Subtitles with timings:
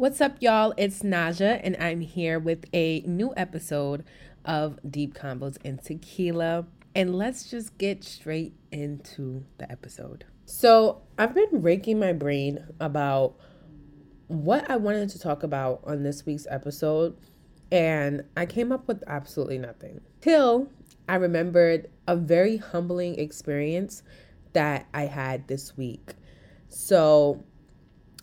[0.00, 0.72] What's up, y'all?
[0.78, 4.02] It's Naja, and I'm here with a new episode
[4.46, 6.64] of Deep Convos and Tequila.
[6.94, 10.24] And let's just get straight into the episode.
[10.46, 13.34] So, I've been raking my brain about
[14.28, 17.18] what I wanted to talk about on this week's episode,
[17.70, 20.00] and I came up with absolutely nothing.
[20.22, 20.70] Till
[21.10, 24.02] I remembered a very humbling experience
[24.54, 26.14] that I had this week.
[26.70, 27.44] So,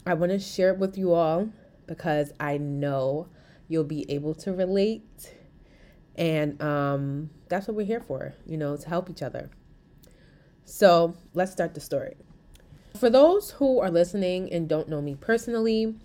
[0.07, 1.50] I want to share it with you all
[1.88, 3.27] because I know
[3.67, 5.34] you'll be able to relate.
[6.16, 9.49] And um, that's what we're here for, you know, to help each other.
[10.65, 12.15] So let's start the story.
[12.98, 15.95] For those who are listening and don't know me personally,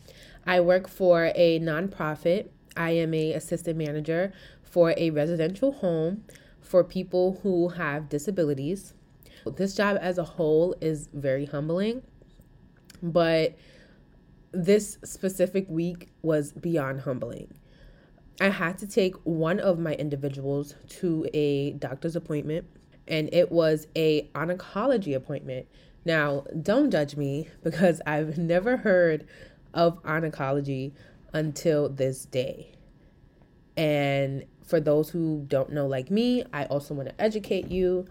[0.46, 2.48] I work for a nonprofit.
[2.76, 6.24] I am a assistant manager for a residential home
[6.60, 8.94] for people who have disabilities.
[9.56, 12.02] This job as a whole is very humbling,
[13.02, 13.56] but
[14.52, 17.52] this specific week was beyond humbling.
[18.40, 22.66] I had to take one of my individuals to a doctor's appointment,
[23.06, 25.66] and it was a oncology appointment.
[26.04, 29.26] Now, don't judge me because I've never heard
[29.74, 30.92] of oncology
[31.32, 32.72] until this day.
[33.76, 38.06] And for those who don't know, like me, I also want to educate you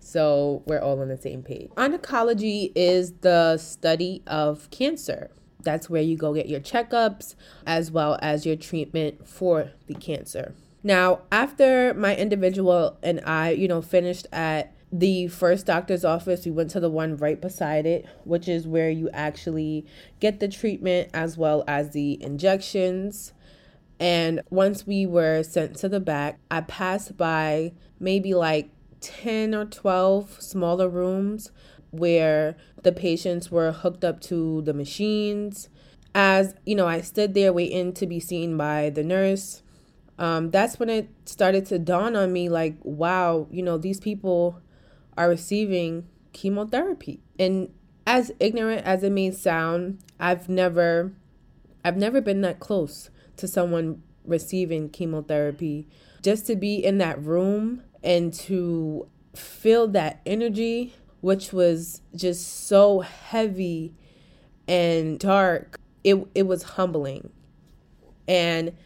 [0.00, 1.70] so we're all on the same page.
[1.76, 5.30] Oncology is the study of cancer.
[5.62, 7.34] That's where you go get your checkups
[7.66, 10.54] as well as your treatment for the cancer.
[10.82, 16.52] Now, after my individual and I, you know, finished at the first doctor's office, we
[16.52, 19.84] went to the one right beside it, which is where you actually
[20.20, 23.32] get the treatment as well as the injections.
[24.00, 28.70] And once we were sent to the back, I passed by maybe like
[29.00, 31.50] 10 or 12 smaller rooms
[31.90, 35.68] where the patients were hooked up to the machines.
[36.14, 39.62] As you know, I stood there waiting to be seen by the nurse.
[40.18, 44.60] Um, that's when it started to dawn on me like, wow, you know, these people
[45.16, 47.20] are receiving chemotherapy.
[47.38, 47.72] And
[48.06, 51.12] as ignorant as it may sound, I've never
[51.84, 55.86] I've never been that close to someone receiving chemotherapy.
[56.22, 63.00] Just to be in that room and to feel that energy which was just so
[63.00, 63.94] heavy
[64.66, 65.78] and dark.
[66.04, 67.30] It it was humbling.
[68.26, 68.76] And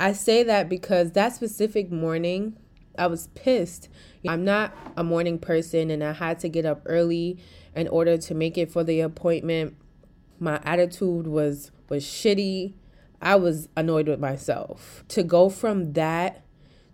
[0.00, 2.56] I say that because that specific morning,
[2.98, 3.88] I was pissed.
[4.26, 7.38] I'm not a morning person and I had to get up early
[7.74, 9.76] in order to make it for the appointment.
[10.40, 12.74] My attitude was was shitty.
[13.22, 15.04] I was annoyed with myself.
[15.08, 16.44] To go from that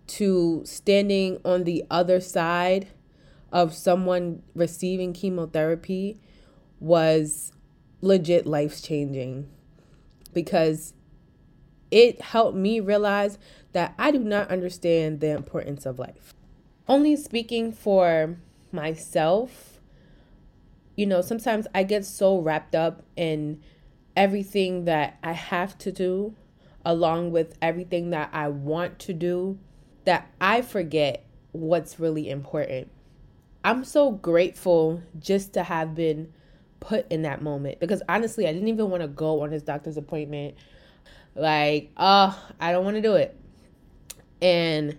[0.06, 2.88] to standing on the other side
[3.54, 6.18] of someone receiving chemotherapy
[6.80, 7.52] was
[8.00, 9.48] legit life changing
[10.34, 10.92] because
[11.92, 13.38] it helped me realize
[13.72, 16.34] that I do not understand the importance of life.
[16.88, 18.36] Only speaking for
[18.72, 19.78] myself,
[20.96, 23.62] you know, sometimes I get so wrapped up in
[24.16, 26.34] everything that I have to do,
[26.84, 29.60] along with everything that I want to do,
[30.04, 32.90] that I forget what's really important.
[33.64, 36.32] I'm so grateful just to have been
[36.80, 39.96] put in that moment because honestly, I didn't even want to go on his doctor's
[39.96, 40.54] appointment.
[41.34, 43.36] Like, oh, I don't want to do it.
[44.42, 44.98] And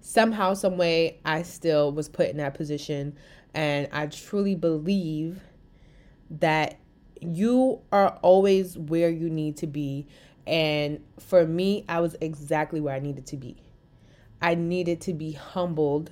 [0.00, 3.16] somehow, some way, I still was put in that position.
[3.52, 5.40] And I truly believe
[6.30, 6.78] that
[7.20, 10.06] you are always where you need to be.
[10.46, 13.62] And for me, I was exactly where I needed to be.
[14.40, 16.10] I needed to be humbled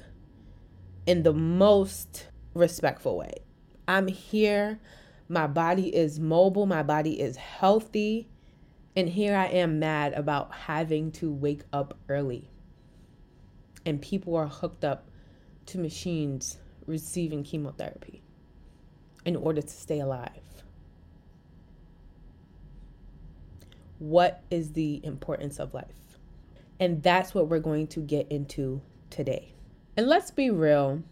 [1.07, 3.33] in the most respectful way.
[3.89, 4.81] I'm here.
[5.29, 6.67] My body is mobile.
[6.67, 8.29] My body is healthy.
[8.97, 12.51] And here I am mad about having to wake up early.
[13.85, 15.09] And people are hooked up
[15.67, 18.23] to machines receiving chemotherapy
[19.25, 20.31] in order to stay alive.
[23.99, 26.19] What is the importance of life?
[26.79, 29.56] And that's what we're going to get into today.
[29.97, 31.03] And let's be real,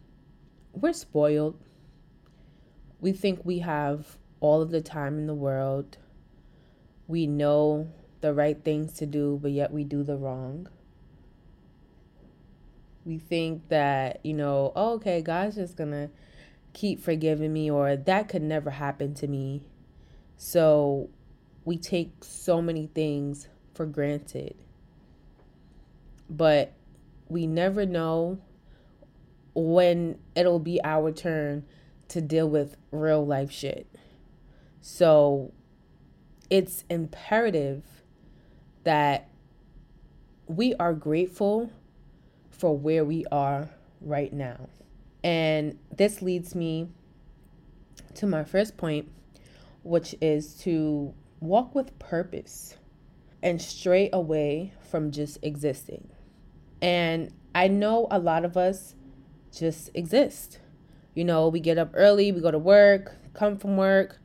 [0.72, 1.58] we're spoiled.
[3.00, 5.96] We think we have all of the time in the world.
[7.06, 7.90] We know
[8.20, 10.68] the right things to do, but yet we do the wrong.
[13.06, 16.10] We think that, you know, oh, okay, God's just going to
[16.74, 19.62] keep forgiving me, or that could never happen to me.
[20.36, 21.08] So
[21.64, 24.56] we take so many things for granted.
[26.28, 26.72] But
[27.28, 28.40] we never know
[29.54, 31.64] when it'll be our turn
[32.08, 33.86] to deal with real life shit.
[34.80, 35.52] So
[36.50, 37.84] it's imperative
[38.84, 39.28] that
[40.46, 41.70] we are grateful
[42.50, 43.70] for where we are
[44.00, 44.68] right now.
[45.22, 46.88] And this leads me
[48.14, 49.10] to my first point,
[49.82, 52.76] which is to walk with purpose
[53.42, 56.08] and stray away from just existing.
[56.82, 58.94] And I know a lot of us
[59.58, 60.58] just exist.
[61.14, 64.18] You know, we get up early, we go to work, come from work,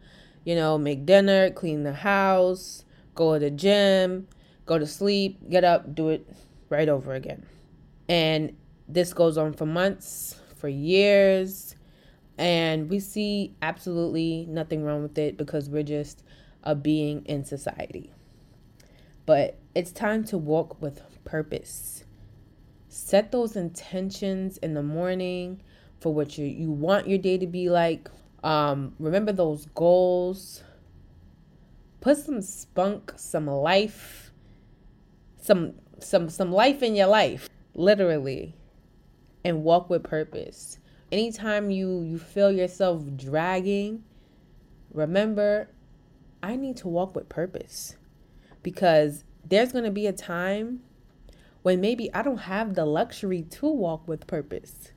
[0.44, 2.84] you know, make dinner, clean the house,
[3.16, 4.28] go to the gym,
[4.66, 6.28] go to sleep, get up, do it
[6.70, 7.46] right over again.
[8.08, 8.56] And
[8.88, 11.76] this goes on for months, for years,
[12.38, 16.24] and we see absolutely nothing wrong with it because we're just
[16.64, 18.12] a being in society.
[19.26, 22.06] But it's time to walk with purpose.
[22.90, 25.62] Set those intentions in the morning
[26.00, 28.10] for what you, you want your day to be like.
[28.44, 30.64] Um, remember those goals.
[32.02, 34.32] Put some spunk, some life,
[35.40, 38.56] some some some life in your life, literally,
[39.44, 40.80] and walk with purpose.
[41.12, 44.04] Anytime you you feel yourself dragging,
[44.92, 45.70] remember,
[46.42, 47.98] I need to walk with purpose
[48.64, 50.82] because there's going to be a time
[51.62, 54.92] when maybe I don't have the luxury to walk with purpose.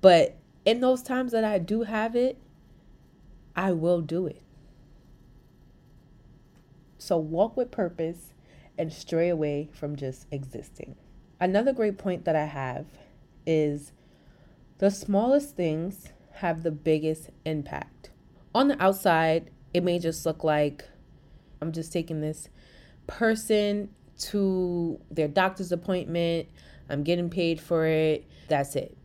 [0.00, 2.38] But in those times that I do have it,
[3.56, 4.42] I will do it.
[6.98, 8.34] So walk with purpose
[8.78, 10.96] and stray away from just existing.
[11.40, 12.86] Another great point that I have
[13.46, 13.92] is
[14.78, 18.10] the smallest things have the biggest impact.
[18.54, 20.84] On the outside, it may just look like
[21.60, 22.48] I'm just taking this
[23.06, 26.48] person to their doctor's appointment,
[26.88, 28.96] I'm getting paid for it, that's it.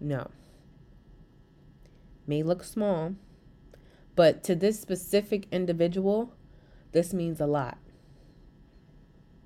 [0.00, 0.30] No.
[2.26, 3.14] May look small,
[4.14, 6.34] but to this specific individual,
[6.92, 7.78] this means a lot.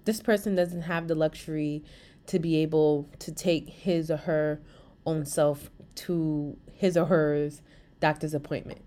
[0.05, 1.83] This person doesn't have the luxury
[2.27, 4.61] to be able to take his or her
[5.07, 7.63] own self to his or hers
[8.01, 8.83] doctor's appointment.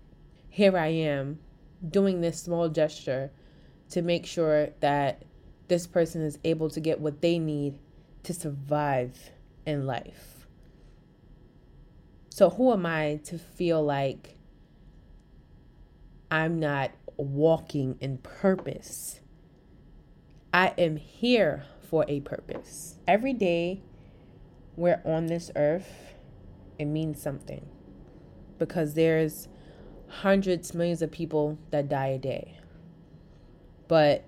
[0.48, 1.38] Here I am
[1.88, 3.30] doing this small gesture
[3.90, 5.22] to make sure that
[5.68, 7.78] this person is able to get what they need
[8.24, 9.30] to survive
[9.66, 10.46] in life.
[12.30, 14.36] So, who am I to feel like
[16.30, 19.20] I'm not walking in purpose?
[20.52, 22.96] I am here for a purpose.
[23.06, 23.82] Every day
[24.76, 26.14] we're on this earth,
[26.78, 27.66] it means something
[28.58, 29.48] because there's
[30.08, 32.58] hundreds, millions of people that die a day.
[33.88, 34.24] But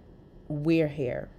[0.51, 1.31] we're here.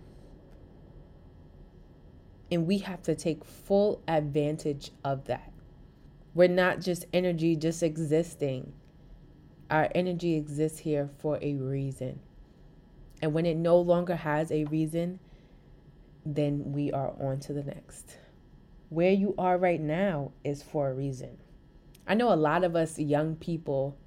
[2.51, 5.51] And we have to take full advantage of that.
[6.33, 8.73] We're not just energy just existing.
[9.69, 12.19] Our energy exists here for a reason.
[13.21, 15.19] And when it no longer has a reason,
[16.25, 18.17] then we are on to the next.
[18.89, 21.37] Where you are right now is for a reason.
[22.07, 23.97] I know a lot of us young people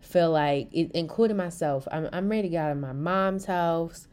[0.00, 4.08] feel like, including myself, I'm, I'm ready to get out of my mom's house.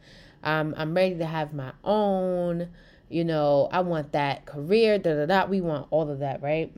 [0.46, 2.68] Um, I'm ready to have my own.
[3.10, 5.46] You know, I want that career, da da da.
[5.46, 6.72] We want all of that, right?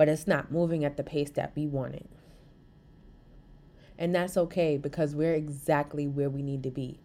[0.00, 2.08] but it's not moving at the pace that we want it.
[3.98, 7.00] And that's okay because we're exactly where we need to be.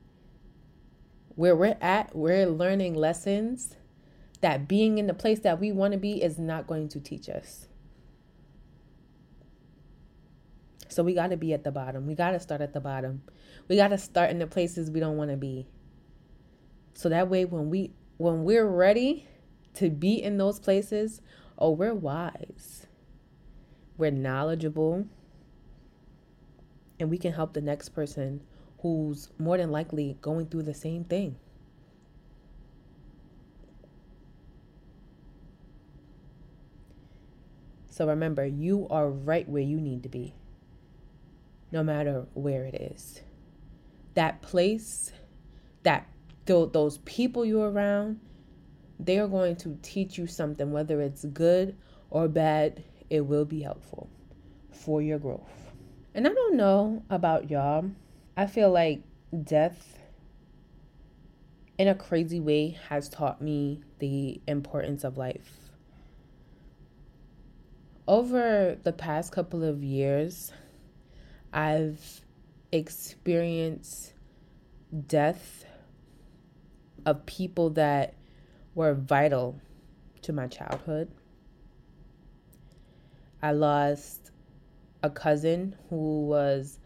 [1.35, 3.75] Where we're at, we're learning lessons
[4.39, 7.27] that being in the place that we want to be is not going to teach
[7.27, 7.67] us.
[10.87, 12.07] So we got to be at the bottom.
[12.07, 13.23] We got to start at the bottom.
[13.67, 15.67] We got to start in the places we don't want to be.
[16.93, 19.27] So that way when we when we're ready
[19.75, 21.21] to be in those places,
[21.57, 22.87] oh, we're wise
[23.97, 25.07] we're knowledgeable,
[26.99, 28.41] and we can help the next person
[28.79, 31.37] who's more than likely going through the same thing.
[37.89, 40.33] So remember, you are right where you need to be,
[41.71, 43.21] no matter where it is.
[44.13, 45.11] That place,
[45.83, 46.07] that
[46.45, 48.19] those people you're around,
[48.99, 51.75] they are going to teach you something, whether it's good
[52.09, 54.09] or bad it will be helpful
[54.71, 55.71] for your growth.
[56.13, 57.91] And I don't know about y'all.
[58.37, 59.01] I feel like
[59.43, 59.99] death
[61.77, 65.51] in a crazy way has taught me the importance of life.
[68.07, 70.53] Over the past couple of years,
[71.55, 72.21] I've
[72.71, 74.13] experienced
[75.07, 75.65] death
[77.05, 78.13] of people that
[78.75, 79.59] were vital
[80.21, 81.09] to my childhood
[83.45, 84.31] I lost
[85.03, 86.79] a cousin who was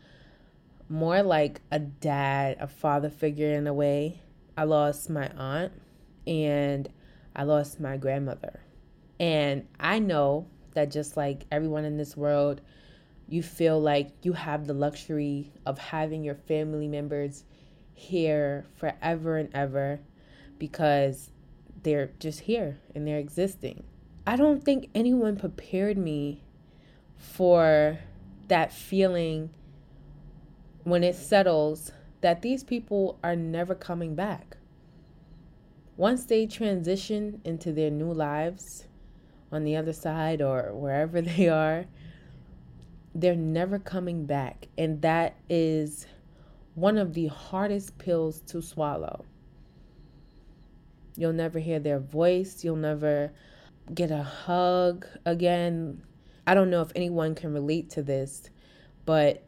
[0.90, 4.22] more like a dad, a father figure in a way.
[4.58, 5.72] I lost my aunt
[6.28, 6.90] and
[7.34, 8.60] I lost my grandmother.
[9.22, 12.60] And I know that just like everyone in this world,
[13.29, 17.43] you feel like you have the luxury of having your family members
[17.93, 20.00] here forever and ever
[20.57, 21.31] because
[21.83, 23.83] they're just here and they're existing.
[24.25, 26.43] I don't think anyone prepared me
[27.17, 28.00] for
[28.48, 29.51] that feeling
[30.83, 34.57] when it settles that these people are never coming back.
[35.98, 38.86] Once they transition into their new lives
[39.51, 41.86] on the other side or wherever they are,
[43.22, 44.68] they're never coming back.
[44.78, 46.08] And that is
[46.76, 49.26] one of the hardest pills to swallow.
[51.16, 52.64] You'll never hear their voice.
[52.64, 53.34] You'll never
[53.94, 56.04] get a hug again.
[56.48, 58.50] I don't know if anyone can relate to this,
[59.06, 59.46] but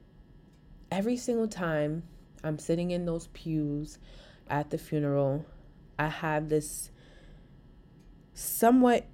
[0.92, 2.04] every single time
[2.44, 3.98] I'm sitting in those pews
[4.50, 5.46] at the funeral,
[5.98, 6.92] I have this
[8.34, 9.06] somewhat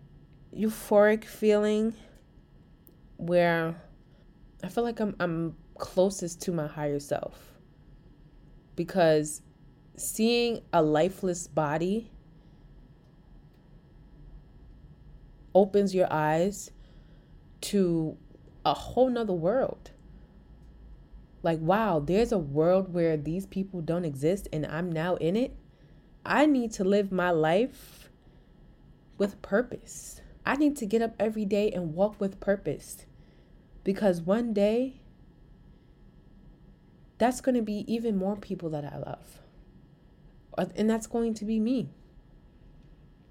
[0.55, 1.93] euphoric feeling
[3.17, 3.75] where
[4.63, 7.53] I feel like I'm I'm closest to my higher self.
[8.75, 9.41] Because
[9.95, 12.11] seeing a lifeless body
[15.55, 16.71] opens your eyes
[17.61, 18.15] to
[18.65, 19.91] a whole nother world.
[21.41, 25.55] Like, wow, there's a world where these people don't exist and I'm now in it.
[26.25, 28.09] I need to live my life
[29.17, 30.21] with purpose.
[30.45, 33.05] I need to get up every day and walk with purpose.
[33.87, 34.99] Because one day,
[37.19, 39.39] that's going to be even more people that I love.
[40.57, 41.91] Uh, and that's going to be me.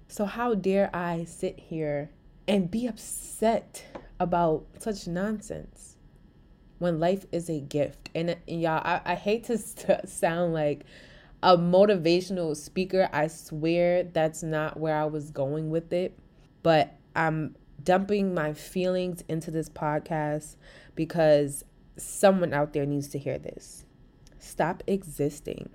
[0.07, 2.09] So, how dare I sit here
[2.47, 3.85] and be upset
[4.19, 5.95] about such nonsense
[6.79, 8.09] when life is a gift?
[8.15, 10.85] And, and y'all, I, I hate to st- sound like
[11.43, 13.07] a motivational speaker.
[13.13, 16.17] I swear that's not where I was going with it.
[16.63, 17.55] But I'm
[17.87, 20.57] dumping my feelings into this podcast
[20.93, 21.63] because
[21.95, 23.85] someone out there needs to hear this.
[24.39, 25.69] Stop existing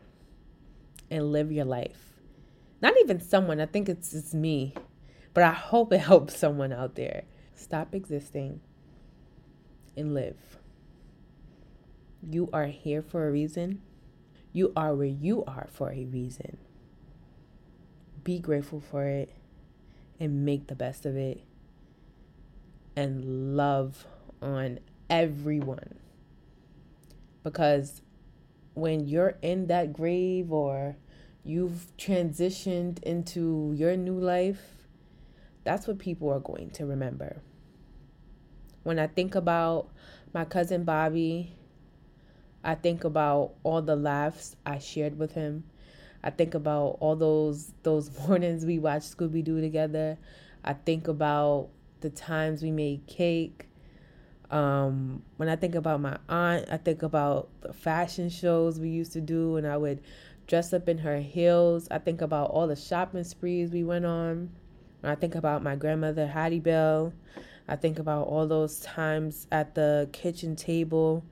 [1.10, 2.20] and live your life.
[2.82, 4.74] Not even someone, I think it's, it's me,
[5.32, 7.22] but I hope it helps someone out there.
[7.54, 8.60] Stop existing
[9.96, 10.58] and live.
[12.22, 13.80] You are here for a reason.
[14.52, 16.58] You are where you are for a reason.
[18.22, 19.32] Be grateful for it
[20.20, 21.42] and make the best of it
[22.96, 24.06] and love
[24.40, 25.98] on everyone.
[27.42, 28.02] Because
[28.74, 30.96] when you're in that grave or
[31.44, 34.62] you've transitioned into your new life,
[35.64, 37.40] that's what people are going to remember.
[38.82, 39.88] When I think about
[40.32, 41.54] my cousin Bobby,
[42.64, 45.64] I think about all the laughs I shared with him.
[46.24, 50.18] I think about all those those mornings we watched Scooby Doo together.
[50.64, 51.70] I think about
[52.02, 53.68] the times we made cake.
[54.50, 59.12] Um, when I think about my aunt, I think about the fashion shows we used
[59.14, 60.02] to do, and I would
[60.46, 61.88] dress up in her heels.
[61.90, 64.50] I think about all the shopping sprees we went on.
[65.02, 67.12] I think about my grandmother, Hattie Bell,
[67.68, 71.24] I think about all those times at the kitchen table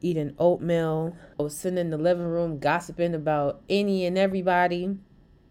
[0.00, 1.16] eating oatmeal.
[1.38, 4.96] or sitting in the living room gossiping about any and everybody.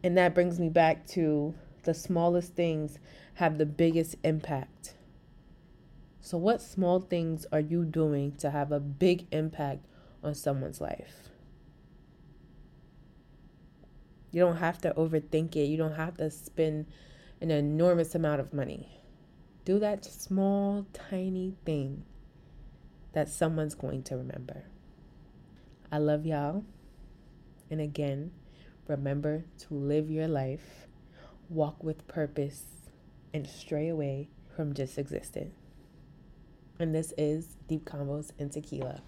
[0.03, 1.53] And that brings me back to
[1.83, 2.99] the smallest things
[3.41, 4.93] have the biggest impact.
[6.19, 9.83] So, what small things are you doing to have a big impact
[10.23, 11.29] on someone's life?
[14.31, 15.65] You don't have to overthink it.
[15.65, 16.85] You don't have to spend
[17.41, 19.01] an enormous amount of money.
[19.65, 22.03] Do that small, tiny thing
[23.13, 24.65] that someone's going to remember.
[25.91, 26.63] I love y'all.
[27.71, 28.33] And again,
[28.87, 30.85] remember to live your life,
[31.49, 32.80] walk with purpose,
[33.33, 35.53] and stray away from just existing.
[36.79, 39.01] And this is Deep Convos and Tequila.